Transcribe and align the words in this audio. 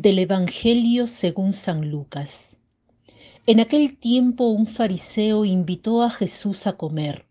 Del 0.00 0.20
Evangelio 0.20 1.08
según 1.08 1.52
San 1.52 1.90
Lucas. 1.90 2.56
En 3.46 3.58
aquel 3.58 3.98
tiempo 3.98 4.46
un 4.46 4.68
fariseo 4.68 5.44
invitó 5.44 6.04
a 6.04 6.10
Jesús 6.10 6.68
a 6.68 6.76
comer. 6.76 7.26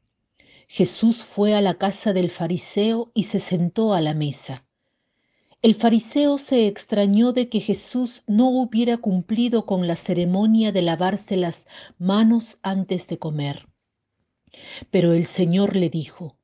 Jesús 0.68 1.23
fue 1.23 1.55
a 1.55 1.61
la 1.61 1.75
casa 1.75 2.11
del 2.11 2.29
fariseo 2.29 3.09
y 3.14 3.23
se 3.23 3.39
sentó 3.39 3.93
a 3.93 4.01
la 4.01 4.14
mesa. 4.14 4.65
El 5.61 5.75
fariseo 5.75 6.38
se 6.38 6.68
extrañó 6.68 7.32
de 7.32 7.47
que 7.47 7.61
Jesús 7.61 8.23
no 8.28 8.50
hubiera 8.50 8.97
cumplido 8.97 9.65
con 9.65 9.87
la 9.87 9.95
ceremonia 9.95 10.73
de 10.73 10.81
lavarse 10.81 11.37
las 11.37 11.68
manos 11.97 12.59
antes 12.64 13.07
de 13.07 13.18
comer. 13.18 13.70
Pero 14.92 15.14
el 15.14 15.25
Señor 15.25 15.78
le 15.78 15.89
dijo, 15.89 16.36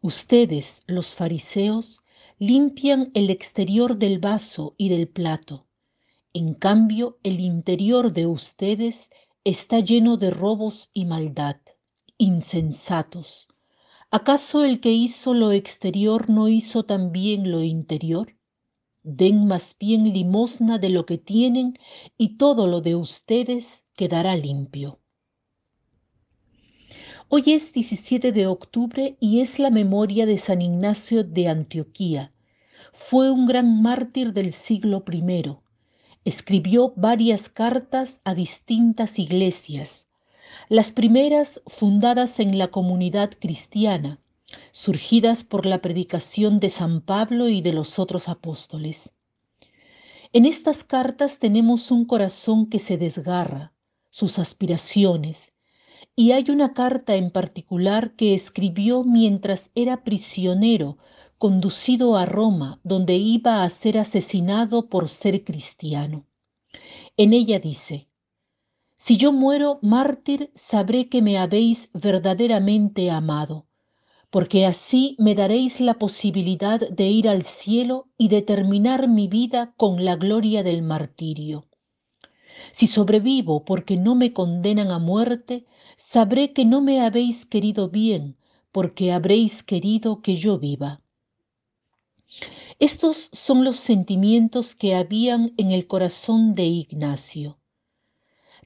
Ustedes, 0.00 0.82
los 0.86 1.14
fariseos, 1.14 2.02
limpian 2.42 3.12
el 3.14 3.30
exterior 3.30 3.98
del 3.98 4.18
vaso 4.18 4.74
y 4.76 4.88
del 4.88 5.06
plato. 5.06 5.68
En 6.32 6.54
cambio, 6.54 7.20
el 7.22 7.38
interior 7.38 8.12
de 8.12 8.26
ustedes 8.26 9.10
está 9.44 9.78
lleno 9.78 10.16
de 10.16 10.30
robos 10.30 10.90
y 10.92 11.04
maldad. 11.04 11.58
Insensatos. 12.18 13.46
¿Acaso 14.10 14.64
el 14.64 14.80
que 14.80 14.90
hizo 14.90 15.34
lo 15.34 15.52
exterior 15.52 16.30
no 16.30 16.48
hizo 16.48 16.84
también 16.84 17.48
lo 17.52 17.62
interior? 17.62 18.34
Den 19.04 19.46
más 19.46 19.76
bien 19.78 20.12
limosna 20.12 20.78
de 20.80 20.88
lo 20.88 21.06
que 21.06 21.18
tienen 21.18 21.78
y 22.18 22.38
todo 22.38 22.66
lo 22.66 22.80
de 22.80 22.96
ustedes 22.96 23.84
quedará 23.94 24.34
limpio. 24.34 24.98
Hoy 27.34 27.44
es 27.46 27.72
17 27.72 28.30
de 28.30 28.46
octubre 28.46 29.16
y 29.18 29.40
es 29.40 29.58
la 29.58 29.70
memoria 29.70 30.26
de 30.26 30.36
San 30.36 30.60
Ignacio 30.60 31.24
de 31.24 31.48
Antioquía. 31.48 32.30
Fue 32.92 33.30
un 33.30 33.46
gran 33.46 33.82
mártir 33.82 34.32
del 34.32 34.52
siglo 34.52 35.02
I. 35.10 35.56
Escribió 36.24 36.92
varias 36.94 37.48
cartas 37.48 38.20
a 38.22 38.34
distintas 38.34 39.18
iglesias, 39.18 40.06
las 40.68 40.92
primeras 40.92 41.62
fundadas 41.66 42.38
en 42.38 42.58
la 42.58 42.68
comunidad 42.68 43.32
cristiana, 43.40 44.20
surgidas 44.72 45.42
por 45.42 45.64
la 45.64 45.80
predicación 45.80 46.60
de 46.60 46.68
San 46.68 47.00
Pablo 47.00 47.48
y 47.48 47.62
de 47.62 47.72
los 47.72 47.98
otros 47.98 48.28
apóstoles. 48.28 49.12
En 50.34 50.44
estas 50.44 50.84
cartas 50.84 51.38
tenemos 51.38 51.90
un 51.90 52.04
corazón 52.04 52.66
que 52.66 52.78
se 52.78 52.98
desgarra, 52.98 53.72
sus 54.10 54.38
aspiraciones, 54.38 55.52
y 56.14 56.32
hay 56.32 56.50
una 56.50 56.74
carta 56.74 57.14
en 57.14 57.30
particular 57.30 58.14
que 58.16 58.34
escribió 58.34 59.02
mientras 59.02 59.70
era 59.74 60.04
prisionero, 60.04 60.98
conducido 61.42 62.16
a 62.16 62.24
Roma, 62.24 62.78
donde 62.84 63.16
iba 63.16 63.64
a 63.64 63.68
ser 63.68 63.98
asesinado 63.98 64.88
por 64.88 65.08
ser 65.08 65.42
cristiano. 65.42 66.24
En 67.16 67.32
ella 67.32 67.58
dice, 67.58 68.06
Si 68.96 69.16
yo 69.16 69.32
muero 69.32 69.80
mártir, 69.82 70.52
sabré 70.54 71.08
que 71.08 71.20
me 71.20 71.38
habéis 71.38 71.90
verdaderamente 71.94 73.10
amado, 73.10 73.66
porque 74.30 74.66
así 74.66 75.16
me 75.18 75.34
daréis 75.34 75.80
la 75.80 75.94
posibilidad 75.94 76.78
de 76.78 77.08
ir 77.08 77.28
al 77.28 77.42
cielo 77.42 78.06
y 78.16 78.28
de 78.28 78.42
terminar 78.42 79.08
mi 79.08 79.26
vida 79.26 79.74
con 79.76 80.04
la 80.04 80.14
gloria 80.14 80.62
del 80.62 80.82
martirio. 80.82 81.66
Si 82.70 82.86
sobrevivo 82.86 83.64
porque 83.64 83.96
no 83.96 84.14
me 84.14 84.32
condenan 84.32 84.92
a 84.92 85.00
muerte, 85.00 85.66
sabré 85.96 86.52
que 86.52 86.64
no 86.64 86.80
me 86.80 87.00
habéis 87.00 87.46
querido 87.46 87.88
bien, 87.88 88.36
porque 88.70 89.10
habréis 89.10 89.64
querido 89.64 90.22
que 90.22 90.36
yo 90.36 90.60
viva. 90.60 91.02
Estos 92.82 93.30
son 93.32 93.62
los 93.62 93.76
sentimientos 93.76 94.74
que 94.74 94.96
habían 94.96 95.54
en 95.56 95.70
el 95.70 95.86
corazón 95.86 96.56
de 96.56 96.64
Ignacio. 96.64 97.60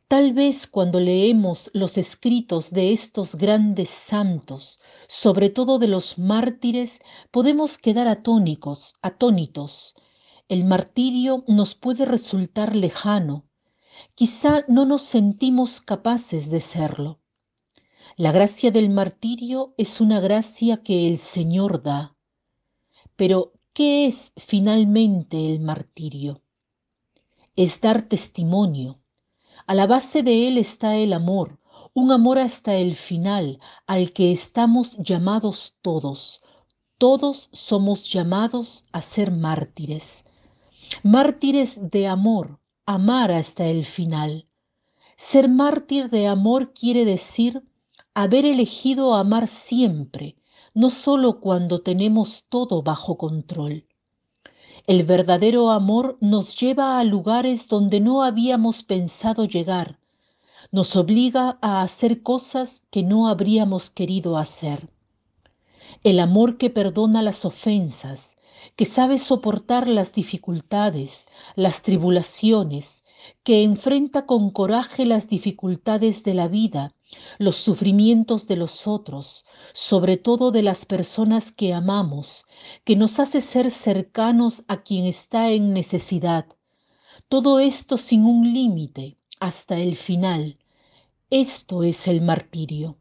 Tal 0.09 0.33
vez 0.33 0.67
cuando 0.67 1.01
leemos 1.01 1.71
los 1.75 1.99
escritos 1.99 2.71
de 2.71 2.95
estos 2.95 3.35
grandes 3.35 3.91
santos, 3.91 4.81
sobre 5.07 5.51
todo 5.51 5.79
de 5.79 5.89
los 5.89 6.17
mártires, 6.17 7.01
podemos 7.31 7.77
quedar 7.77 8.09
atónicos, 8.09 8.95
atónitos. 9.03 9.95
El 10.49 10.65
martirio 10.65 11.45
nos 11.47 11.75
puede 11.75 12.07
resultar 12.07 12.75
lejano, 12.75 13.45
quizá 14.15 14.65
no 14.67 14.87
nos 14.87 15.03
sentimos 15.03 15.83
capaces 15.83 16.49
de 16.49 16.63
serlo. 16.63 17.21
La 18.17 18.33
gracia 18.33 18.71
del 18.71 18.89
martirio 18.89 19.75
es 19.77 20.01
una 20.01 20.21
gracia 20.21 20.79
que 20.83 21.07
el 21.07 21.19
Señor 21.19 21.83
da. 21.83 22.17
Pero, 23.17 23.56
¿qué 23.77 24.07
es 24.07 24.33
finalmente 24.39 25.51
el 25.51 25.61
martirio? 25.61 26.41
Es 27.57 27.83
dar 27.83 28.09
testimonio. 28.09 29.03
A 29.67 29.75
la 29.75 29.87
base 29.87 30.23
de 30.23 30.49
él 30.49 30.57
está 30.57 30.97
el 30.97 31.13
amor, 31.13 31.61
un 31.93 32.11
amor 32.11 32.39
hasta 32.39 32.77
el 32.77 32.95
final, 32.95 33.61
al 33.87 34.15
que 34.15 34.33
estamos 34.33 34.97
llamados 34.97 35.77
todos. 35.83 36.41
Todos 36.97 37.51
somos 37.53 38.09
llamados 38.09 38.87
a 38.93 39.03
ser 39.03 39.31
mártires. 39.31 40.25
Mártires 41.03 41.91
de 41.91 42.07
amor, 42.07 42.59
amar 42.87 43.31
hasta 43.31 43.67
el 43.67 43.85
final. 43.85 44.49
Ser 45.19 45.51
mártir 45.51 46.09
de 46.09 46.29
amor 46.29 46.73
quiere 46.73 47.05
decir 47.05 47.63
haber 48.15 48.47
elegido 48.47 49.15
amar 49.15 49.49
siempre, 49.49 50.39
no 50.77 50.91
solo 50.91 51.41
cuando 51.41 51.81
tenemos 51.81 52.45
todo 52.51 52.83
bajo 52.83 53.17
control. 53.17 53.87
El 54.87 55.05
verdadero 55.05 55.71
amor 55.71 56.19
nos 56.21 56.55
lleva 56.61 57.01
a 57.01 57.05
lugares 57.05 57.67
donde 57.67 57.99
no 57.99 58.23
habíamos 58.23 58.83
pensado 58.83 59.47
llegar, 59.47 59.99
nos 60.71 60.95
obliga 60.95 61.57
a 61.63 61.81
hacer 61.81 62.23
cosas 62.23 62.85
que 62.91 63.03
no 63.03 63.27
habríamos 63.27 63.89
querido 63.89 64.37
hacer. 64.37 64.91
El 66.05 66.21
amor 66.21 66.59
que 66.59 66.69
perdona 66.69 67.23
las 67.23 67.47
ofensas, 67.47 68.37
que 68.77 68.85
sabe 68.85 69.19
soportar 69.19 69.89
las 69.89 70.13
dificultades, 70.13 71.27
las 71.55 71.81
tribulaciones, 71.81 73.03
que 73.45 73.63
enfrenta 73.63 74.27
con 74.27 74.51
coraje 74.51 75.07
las 75.07 75.27
dificultades 75.31 76.23
de 76.23 76.35
la 76.35 76.49
vida, 76.49 76.96
los 77.39 77.57
sufrimientos 77.57 78.49
de 78.49 78.57
los 78.57 78.87
otros, 78.87 79.47
sobre 79.73 80.17
todo 80.17 80.51
de 80.51 80.63
las 80.63 80.87
personas 80.87 81.53
que 81.53 81.73
amamos, 81.73 82.47
que 82.85 82.97
nos 82.97 83.21
hace 83.21 83.41
ser 83.41 83.71
cercanos 83.71 84.65
a 84.69 84.83
quien 84.83 85.05
está 85.05 85.51
en 85.51 85.73
necesidad. 85.73 86.47
Todo 87.29 87.61
esto 87.61 87.99
sin 87.99 88.25
un 88.25 88.53
límite, 88.53 89.19
hasta 89.41 89.79
el 89.79 89.97
final. 89.97 90.59
Esto 91.31 91.83
es 91.83 92.07
el 92.07 92.21
martirio. 92.23 92.99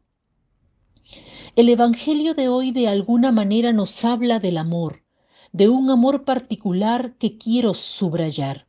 El 1.54 1.68
Evangelio 1.68 2.34
de 2.34 2.48
hoy 2.48 2.72
de 2.72 2.88
alguna 2.88 3.32
manera 3.32 3.72
nos 3.72 4.04
habla 4.04 4.40
del 4.40 4.58
amor, 4.58 5.04
de 5.52 5.68
un 5.68 5.90
amor 5.90 6.24
particular 6.24 7.16
que 7.18 7.38
quiero 7.38 7.72
subrayar. 7.72 8.66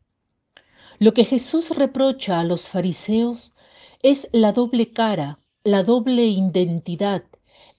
Lo 1.00 1.14
que 1.14 1.26
Jesús 1.26 1.72
reprocha 1.72 2.40
a 2.40 2.44
los 2.44 2.70
fariseos 2.70 3.53
es 4.02 4.28
la 4.31 4.52
doble 4.52 4.91
cara, 4.91 5.40
la 5.63 5.84
doble 5.84 6.25
identidad, 6.25 7.24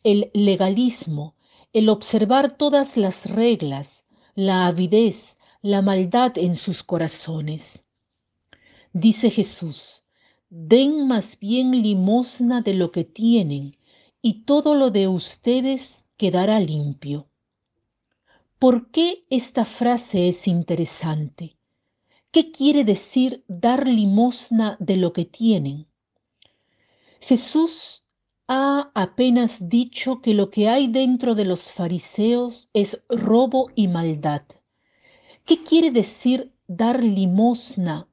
el 0.04 0.30
legalismo, 0.34 1.34
el 1.72 1.88
observar 1.88 2.56
todas 2.56 2.96
las 2.96 3.26
reglas, 3.26 4.04
la 4.34 4.66
avidez, 4.66 5.38
la 5.62 5.82
maldad 5.82 6.38
en 6.38 6.54
sus 6.54 6.82
corazones. 6.82 7.84
Dice 8.92 9.30
Jesús, 9.30 10.04
den 10.50 11.06
más 11.06 11.38
bien 11.38 11.82
limosna 11.82 12.62
de 12.62 12.74
lo 12.74 12.90
que 12.90 13.04
tienen, 13.04 13.72
y 14.22 14.44
todo 14.44 14.74
lo 14.74 14.90
de 14.90 15.08
ustedes 15.08 16.04
quedará 16.16 16.58
limpio. 16.58 17.28
¿Por 18.58 18.90
qué 18.90 19.24
esta 19.30 19.64
frase 19.64 20.28
es 20.28 20.48
interesante? 20.48 21.56
¿Qué 22.32 22.50
quiere 22.50 22.84
decir 22.84 23.44
dar 23.46 23.86
limosna 23.86 24.76
de 24.80 24.96
lo 24.96 25.12
que 25.12 25.24
tienen? 25.24 25.86
Jesús 27.20 28.04
ha 28.46 28.90
apenas 28.94 29.68
dicho 29.68 30.22
que 30.22 30.34
lo 30.34 30.50
que 30.50 30.68
hay 30.68 30.86
dentro 30.86 31.34
de 31.34 31.44
los 31.44 31.70
fariseos 31.72 32.70
es 32.72 33.02
robo 33.08 33.70
y 33.74 33.88
maldad. 33.88 34.42
¿Qué 35.44 35.62
quiere 35.62 35.90
decir 35.90 36.54
dar 36.66 37.02
limosna 37.02 38.08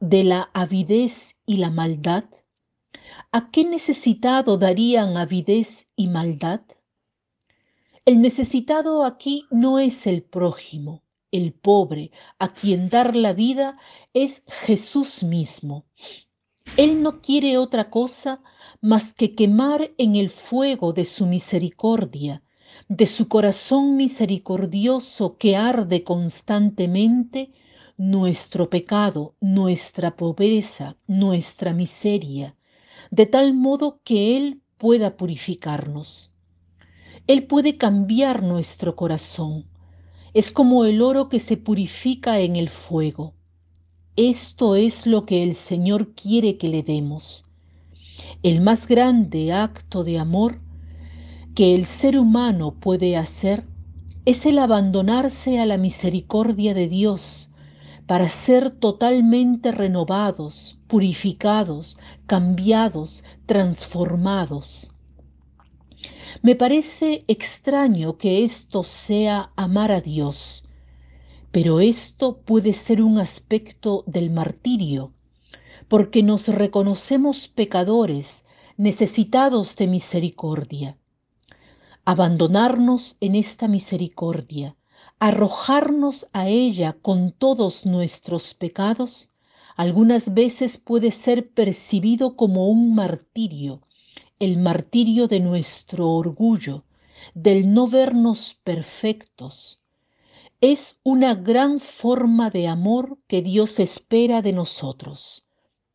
de 0.00 0.24
la 0.24 0.50
avidez 0.52 1.36
y 1.46 1.56
la 1.58 1.70
maldad? 1.70 2.24
¿A 3.32 3.50
qué 3.50 3.64
necesitado 3.64 4.58
darían 4.58 5.16
avidez 5.16 5.86
y 5.96 6.08
maldad? 6.08 6.62
El 8.04 8.20
necesitado 8.20 9.04
aquí 9.04 9.46
no 9.50 9.78
es 9.78 10.06
el 10.06 10.22
prójimo, 10.22 11.02
el 11.30 11.54
pobre, 11.54 12.10
a 12.38 12.52
quien 12.52 12.90
dar 12.90 13.16
la 13.16 13.32
vida 13.32 13.78
es 14.12 14.42
Jesús 14.46 15.22
mismo. 15.22 15.86
Él 16.76 17.02
no 17.02 17.20
quiere 17.20 17.56
otra 17.56 17.88
cosa 17.88 18.42
más 18.80 19.12
que 19.12 19.34
quemar 19.34 19.92
en 19.96 20.16
el 20.16 20.28
fuego 20.28 20.92
de 20.92 21.04
su 21.04 21.26
misericordia, 21.26 22.42
de 22.88 23.06
su 23.06 23.28
corazón 23.28 23.96
misericordioso 23.96 25.36
que 25.36 25.54
arde 25.56 26.02
constantemente, 26.02 27.52
nuestro 27.96 28.70
pecado, 28.70 29.36
nuestra 29.40 30.16
pobreza, 30.16 30.96
nuestra 31.06 31.72
miseria, 31.72 32.56
de 33.12 33.26
tal 33.26 33.54
modo 33.54 34.00
que 34.02 34.36
Él 34.36 34.62
pueda 34.76 35.16
purificarnos. 35.16 36.32
Él 37.28 37.46
puede 37.46 37.76
cambiar 37.76 38.42
nuestro 38.42 38.96
corazón. 38.96 39.66
Es 40.34 40.50
como 40.50 40.84
el 40.84 41.02
oro 41.02 41.28
que 41.28 41.38
se 41.38 41.56
purifica 41.56 42.40
en 42.40 42.56
el 42.56 42.68
fuego. 42.68 43.34
Esto 44.16 44.76
es 44.76 45.08
lo 45.08 45.26
que 45.26 45.42
el 45.42 45.56
Señor 45.56 46.14
quiere 46.14 46.56
que 46.56 46.68
le 46.68 46.84
demos. 46.84 47.44
El 48.44 48.60
más 48.60 48.86
grande 48.86 49.52
acto 49.52 50.04
de 50.04 50.20
amor 50.20 50.60
que 51.56 51.74
el 51.74 51.84
ser 51.84 52.16
humano 52.16 52.74
puede 52.78 53.16
hacer 53.16 53.64
es 54.24 54.46
el 54.46 54.60
abandonarse 54.60 55.58
a 55.58 55.66
la 55.66 55.78
misericordia 55.78 56.74
de 56.74 56.88
Dios 56.88 57.50
para 58.06 58.28
ser 58.28 58.70
totalmente 58.70 59.72
renovados, 59.72 60.78
purificados, 60.86 61.98
cambiados, 62.26 63.24
transformados. 63.46 64.92
Me 66.40 66.54
parece 66.54 67.24
extraño 67.26 68.16
que 68.16 68.44
esto 68.44 68.84
sea 68.84 69.50
amar 69.56 69.90
a 69.90 70.00
Dios, 70.00 70.63
pero 71.54 71.78
esto 71.78 72.38
puede 72.38 72.72
ser 72.72 73.00
un 73.00 73.20
aspecto 73.20 74.02
del 74.08 74.28
martirio, 74.28 75.12
porque 75.86 76.24
nos 76.24 76.48
reconocemos 76.48 77.46
pecadores, 77.46 78.44
necesitados 78.76 79.76
de 79.76 79.86
misericordia. 79.86 80.98
Abandonarnos 82.04 83.16
en 83.20 83.36
esta 83.36 83.68
misericordia, 83.68 84.74
arrojarnos 85.20 86.26
a 86.32 86.48
ella 86.48 86.96
con 87.00 87.30
todos 87.30 87.86
nuestros 87.86 88.54
pecados, 88.54 89.30
algunas 89.76 90.34
veces 90.34 90.76
puede 90.78 91.12
ser 91.12 91.50
percibido 91.52 92.34
como 92.34 92.68
un 92.68 92.96
martirio, 92.96 93.80
el 94.40 94.58
martirio 94.58 95.28
de 95.28 95.38
nuestro 95.38 96.10
orgullo, 96.10 96.82
del 97.32 97.72
no 97.72 97.86
vernos 97.86 98.58
perfectos. 98.64 99.83
Es 100.66 100.98
una 101.02 101.34
gran 101.34 101.78
forma 101.78 102.48
de 102.48 102.68
amor 102.68 103.18
que 103.26 103.42
Dios 103.42 103.78
espera 103.78 104.40
de 104.40 104.54
nosotros. 104.54 105.46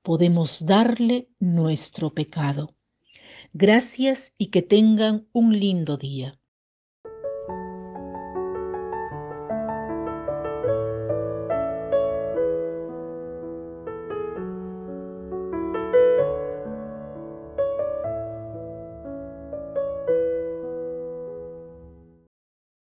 Podemos 0.04 0.64
darle 0.64 1.28
nuestro 1.40 2.14
pecado. 2.14 2.76
Gracias 3.52 4.32
y 4.38 4.52
que 4.52 4.62
tengan 4.62 5.28
un 5.34 5.60
lindo 5.60 5.98
día. 5.98 6.39